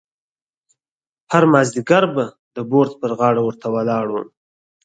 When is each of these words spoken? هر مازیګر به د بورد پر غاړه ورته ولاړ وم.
هر 1.31 1.43
مازیګر 1.51 2.03
به 2.15 2.25
د 2.55 2.57
بورد 2.69 2.91
پر 3.01 3.11
غاړه 3.19 3.41
ورته 3.43 3.67
ولاړ 3.75 4.05
وم. 4.09 4.27